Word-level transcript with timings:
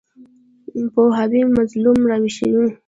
پوهاوی 0.93 1.41
مظلوم 1.55 1.99
راویښوي. 2.09 2.65